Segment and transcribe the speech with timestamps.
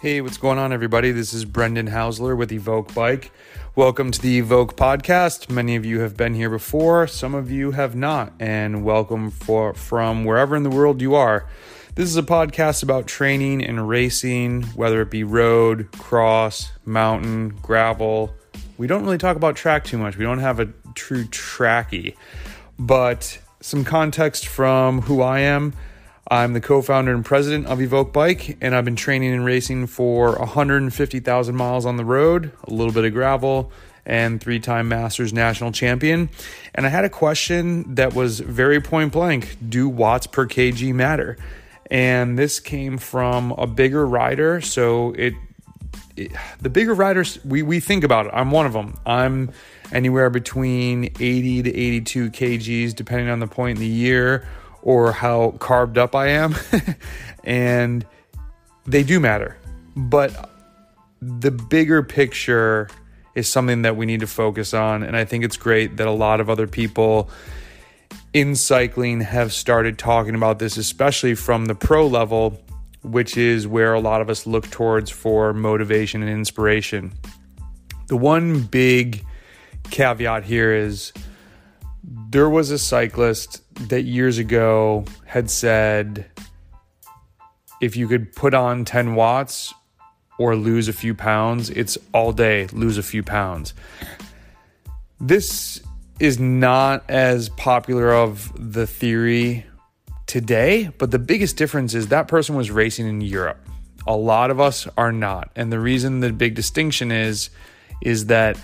[0.00, 1.10] Hey, what's going on, everybody?
[1.10, 3.32] This is Brendan Housler with Evoq Bike.
[3.74, 5.50] Welcome to the Evoq podcast.
[5.50, 9.74] Many of you have been here before, some of you have not, and welcome for
[9.74, 11.48] from wherever in the world you are.
[11.96, 18.32] This is a podcast about training and racing, whether it be road, cross, mountain, gravel.
[18.76, 20.16] We don't really talk about track too much.
[20.16, 22.14] We don't have a true tracky,
[22.78, 25.72] but some context from who I am.
[26.30, 29.86] I'm the co founder and president of Evoq Bike, and I've been training and racing
[29.86, 33.72] for 150,000 miles on the road, a little bit of gravel,
[34.04, 36.28] and three time Masters national champion.
[36.74, 41.38] And I had a question that was very point blank Do watts per kg matter?
[41.90, 44.60] And this came from a bigger rider.
[44.60, 45.32] So it,
[46.14, 48.32] it the bigger riders, we, we think about it.
[48.34, 48.98] I'm one of them.
[49.06, 49.50] I'm
[49.92, 54.46] anywhere between 80 to 82 kgs, depending on the point in the year
[54.82, 56.54] or how carved up I am.
[57.44, 58.06] and
[58.86, 59.56] they do matter.
[59.96, 60.50] But
[61.20, 62.88] the bigger picture
[63.34, 65.02] is something that we need to focus on.
[65.02, 67.30] And I think it's great that a lot of other people
[68.32, 72.60] in cycling have started talking about this, especially from the pro level,
[73.02, 77.12] which is where a lot of us look towards for motivation and inspiration.
[78.08, 79.24] The one big
[79.90, 81.12] caveat here is
[82.30, 86.26] there was a cyclist that years ago had said
[87.80, 89.72] if you could put on 10 watts
[90.38, 93.74] or lose a few pounds, it's all day, lose a few pounds.
[95.20, 95.82] This
[96.20, 99.64] is not as popular of the theory
[100.26, 103.58] today, but the biggest difference is that person was racing in Europe.
[104.06, 105.50] A lot of us are not.
[105.54, 107.50] And the reason the big distinction is
[108.00, 108.56] is that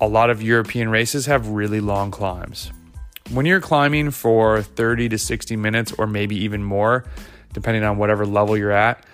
[0.00, 2.70] a lot of European races have really long climbs.
[3.30, 7.04] When you're climbing for 30 to 60 minutes, or maybe even more,
[7.52, 9.04] depending on whatever level you're at,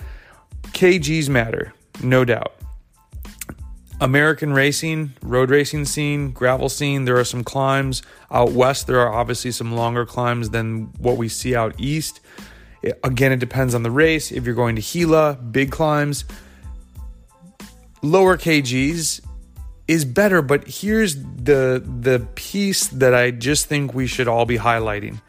[0.69, 2.55] kgs matter, no doubt.
[4.01, 8.03] American racing, road racing scene, gravel scene, there are some climbs.
[8.31, 12.21] Out west, there are obviously some longer climbs than what we see out east.
[12.83, 14.31] It, again, it depends on the race.
[14.31, 16.25] If you're going to Gila, big climbs,
[18.03, 19.21] lower kgs
[19.87, 24.59] is better, but here's the the piece that I just think we should all be
[24.59, 25.21] highlighting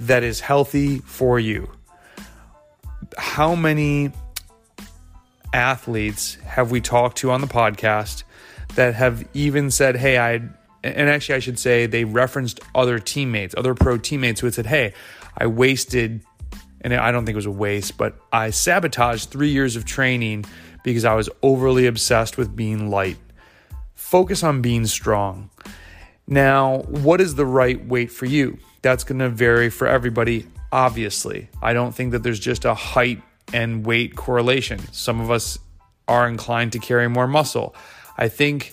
[0.00, 1.70] that is healthy for you.
[3.16, 4.12] How many
[5.52, 8.22] athletes have we talked to on the podcast
[8.74, 10.34] that have even said, "Hey, I,"
[10.84, 14.66] and actually I should say they referenced other teammates, other pro teammates who had said,
[14.66, 14.92] "Hey,
[15.36, 16.22] I wasted,"
[16.82, 20.44] and I don't think it was a waste, but I sabotaged three years of training
[20.84, 23.16] because I was overly obsessed with being light
[24.08, 25.50] focus on being strong.
[26.26, 28.56] Now, what is the right weight for you?
[28.80, 31.50] That's going to vary for everybody, obviously.
[31.60, 33.20] I don't think that there's just a height
[33.52, 34.78] and weight correlation.
[34.92, 35.58] Some of us
[36.06, 37.74] are inclined to carry more muscle.
[38.16, 38.72] I think,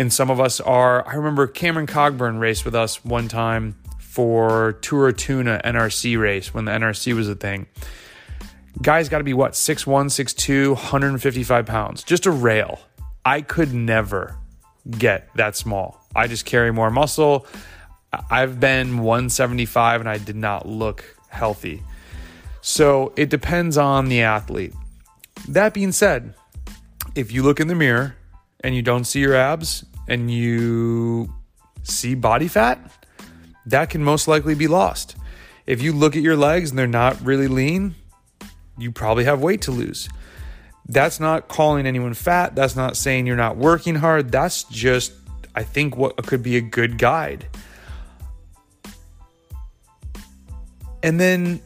[0.00, 1.06] and some of us are.
[1.06, 6.64] I remember Cameron Cogburn raced with us one time for Tour Tuna NRC race when
[6.64, 7.68] the NRC was a thing.
[8.82, 12.80] Guy's got to be what, 6'1, 6'2, 155 pounds, just a rail.
[13.24, 14.36] I could never
[14.90, 16.00] get that small.
[16.14, 17.46] I just carry more muscle.
[18.30, 21.82] I've been 175 and I did not look healthy.
[22.60, 24.74] So it depends on the athlete.
[25.48, 26.34] That being said,
[27.14, 28.16] if you look in the mirror
[28.60, 31.32] and you don't see your abs and you
[31.82, 32.78] see body fat,
[33.66, 35.16] that can most likely be lost.
[35.66, 37.96] If you look at your legs and they're not really lean,
[38.78, 40.08] you probably have weight to lose.
[40.88, 42.54] That's not calling anyone fat.
[42.54, 44.30] That's not saying you're not working hard.
[44.30, 45.12] That's just,
[45.54, 47.48] I think, what could be a good guide.
[51.02, 51.60] And then,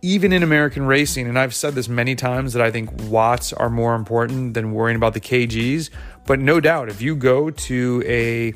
[0.00, 3.68] even in American racing, and I've said this many times that I think watts are
[3.68, 5.90] more important than worrying about the kgs.
[6.26, 8.54] But no doubt, if you go to a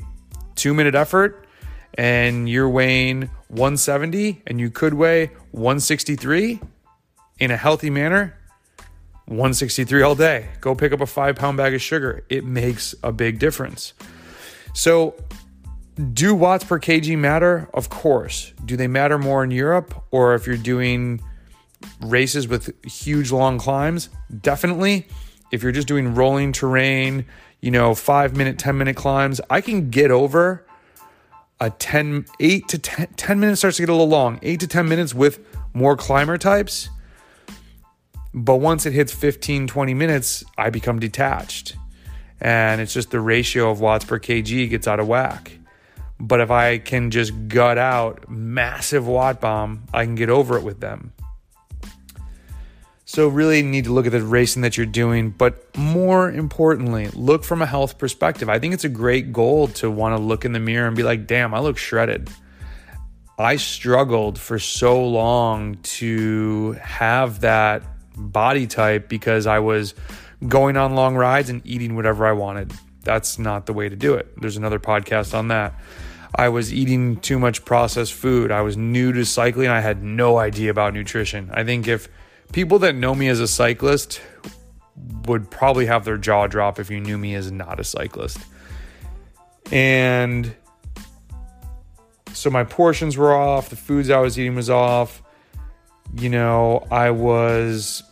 [0.55, 1.47] two minute effort
[1.95, 6.59] and you're weighing 170 and you could weigh 163
[7.39, 8.37] in a healthy manner,
[9.25, 10.49] 163 all day.
[10.59, 12.25] Go pick up a five pound bag of sugar.
[12.29, 13.93] It makes a big difference.
[14.73, 15.15] So,
[16.13, 17.69] do watts per kg matter?
[17.73, 18.51] Of course.
[18.65, 21.21] Do they matter more in Europe or if you're doing
[22.01, 24.09] races with huge long climbs?
[24.41, 25.07] Definitely.
[25.51, 27.25] If you're just doing rolling terrain,
[27.61, 30.65] you know, five minute, 10 minute climbs, I can get over
[31.59, 34.67] a 10, 8 to 10, 10 minutes starts to get a little long, 8 to
[34.67, 35.39] 10 minutes with
[35.73, 36.89] more climber types
[38.33, 41.75] but once it hits 15, 20 minutes, I become detached.
[42.41, 45.57] And it's just the ratio of watts per kg gets out of whack.
[46.19, 50.63] But if I can just gut out massive watt bomb, I can get over it
[50.63, 51.13] with them.
[53.05, 57.43] So, really need to look at the racing that you're doing, but more importantly, look
[57.43, 58.49] from a health perspective.
[58.49, 61.03] I think it's a great goal to want to look in the mirror and be
[61.03, 62.29] like, damn, I look shredded.
[63.37, 67.83] I struggled for so long to have that
[68.15, 69.93] body type because I was
[70.47, 72.73] going on long rides and eating whatever I wanted.
[73.03, 74.27] That's not the way to do it.
[74.39, 75.73] There's another podcast on that.
[76.35, 78.51] I was eating too much processed food.
[78.51, 79.67] I was new to cycling.
[79.67, 81.51] I had no idea about nutrition.
[81.53, 82.09] I think if
[82.51, 84.21] people that know me as a cyclist
[85.25, 88.37] would probably have their jaw drop if you knew me as not a cyclist.
[89.71, 90.55] And
[92.33, 95.21] so my portions were off, the foods I was eating was off.
[96.15, 98.03] You know, I was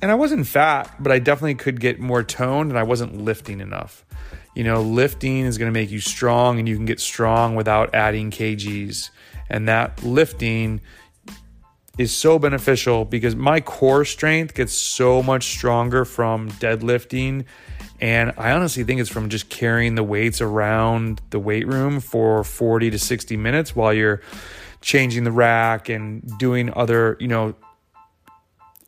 [0.00, 3.60] and I wasn't fat, but I definitely could get more toned and I wasn't lifting
[3.60, 4.04] enough.
[4.54, 7.94] You know, lifting is going to make you strong and you can get strong without
[7.94, 9.10] adding kgs.
[9.50, 10.80] And that lifting
[11.96, 17.44] is so beneficial because my core strength gets so much stronger from deadlifting.
[18.00, 22.44] And I honestly think it's from just carrying the weights around the weight room for
[22.44, 24.22] 40 to 60 minutes while you're
[24.80, 27.54] changing the rack and doing other, you know,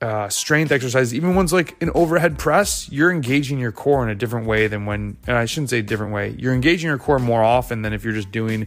[0.00, 4.14] uh, strength exercises, even ones like an overhead press, you're engaging your core in a
[4.14, 7.44] different way than when, and I shouldn't say different way, you're engaging your core more
[7.44, 8.66] often than if you're just doing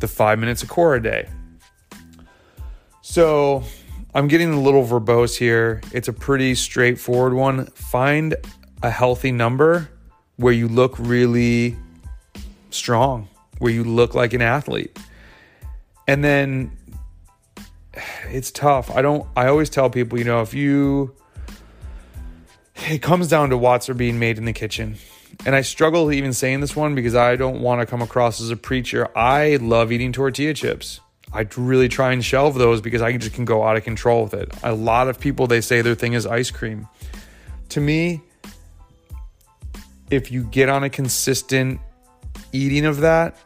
[0.00, 1.28] the five minutes of core a day.
[3.00, 3.62] So
[4.14, 5.80] I'm getting a little verbose here.
[5.92, 7.66] It's a pretty straightforward one.
[7.66, 8.34] Find
[8.82, 9.88] a healthy number
[10.36, 11.76] where you look really
[12.70, 13.28] strong,
[13.58, 14.98] where you look like an athlete.
[16.06, 16.76] And then
[18.24, 18.90] it's tough.
[18.90, 21.14] I don't I always tell people, you know, if you
[22.88, 24.96] it comes down to what's are being made in the kitchen.
[25.46, 28.50] And I struggle even saying this one because I don't want to come across as
[28.50, 29.08] a preacher.
[29.16, 31.00] I love eating tortilla chips.
[31.32, 34.34] I really try and shelve those because I just can go out of control with
[34.34, 34.52] it.
[34.62, 36.88] A lot of people they say their thing is ice cream.
[37.70, 38.20] To me,
[40.10, 41.80] if you get on a consistent
[42.52, 43.36] eating of that,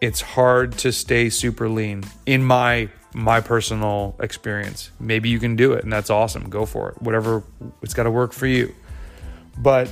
[0.00, 4.90] it's hard to stay super lean in my my personal experience.
[5.00, 6.48] Maybe you can do it and that's awesome.
[6.50, 7.02] Go for it.
[7.02, 7.42] Whatever
[7.82, 8.74] it's got to work for you.
[9.56, 9.90] But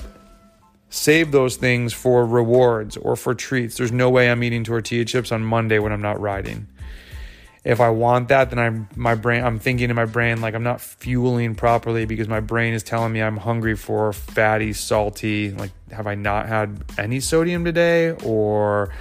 [0.90, 3.76] save those things for rewards or for treats.
[3.76, 6.68] There's no way I'm eating tortilla chips on Monday when I'm not riding.
[7.64, 10.62] If I want that, then I'm my brain I'm thinking in my brain like I'm
[10.62, 15.72] not fueling properly because my brain is telling me I'm hungry for fatty, salty, like
[15.90, 18.92] have I not had any sodium today or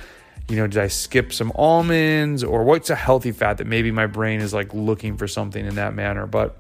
[0.47, 4.05] you know, did I skip some almonds or what's a healthy fat that maybe my
[4.05, 6.27] brain is like looking for something in that manner?
[6.27, 6.57] But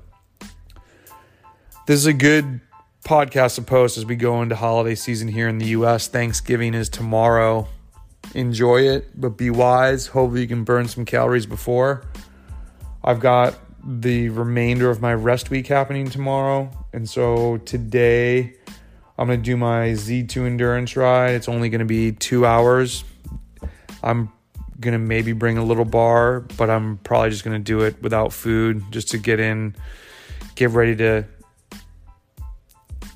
[1.85, 2.61] this is a good
[3.03, 6.07] podcast to post as we go into holiday season here in the US.
[6.07, 7.67] Thanksgiving is tomorrow.
[8.33, 10.07] Enjoy it, but be wise.
[10.07, 12.03] Hopefully, you can burn some calories before.
[13.03, 13.55] I've got
[13.87, 16.71] the remainder of my rest week happening tomorrow.
[16.91, 18.55] And so today,
[19.15, 21.35] I'm going to do my Z2 endurance ride.
[21.35, 23.03] It's only going to be two hours
[24.05, 24.31] I'm
[24.79, 28.83] gonna maybe bring a little bar, but I'm probably just gonna do it without food
[28.91, 29.75] just to get in,
[30.55, 31.25] get ready to.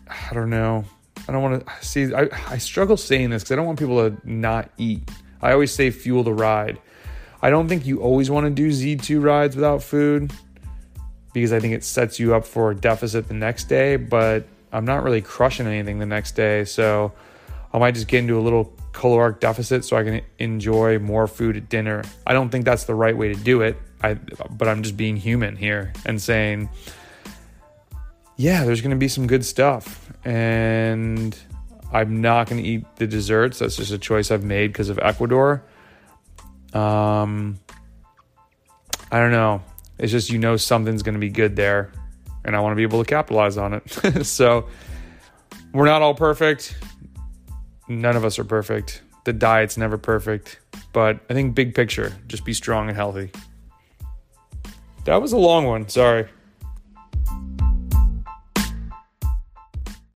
[0.10, 0.84] I don't know.
[1.28, 2.14] I don't want to see.
[2.14, 5.10] I, I struggle saying this because I don't want people to not eat.
[5.42, 6.80] I always say fuel the ride.
[7.42, 10.34] I don't think you always want to do Z2 rides without food
[11.34, 14.86] because I think it sets you up for a deficit the next day, but I'm
[14.86, 16.66] not really crushing anything the next day.
[16.66, 17.14] So
[17.72, 21.58] I might just get into a little caloric deficit so I can enjoy more food
[21.58, 22.04] at dinner.
[22.26, 23.78] I don't think that's the right way to do it.
[24.02, 26.70] I but I'm just being human here and saying
[28.38, 31.38] yeah, there's going to be some good stuff and
[31.92, 33.60] I'm not going to eat the desserts.
[33.60, 35.64] That's just a choice I've made because of Ecuador.
[36.74, 37.60] Um
[39.12, 39.64] I don't know.
[39.98, 41.92] It's just you know something's going to be good there
[42.46, 44.26] and I want to be able to capitalize on it.
[44.26, 44.68] so
[45.74, 46.76] we're not all perfect
[47.90, 49.02] none of us are perfect.
[49.26, 50.60] The diet's never perfect,
[50.94, 53.32] but I think big picture, just be strong and healthy.
[55.06, 55.90] That was a long one.
[55.90, 56.28] Sorry.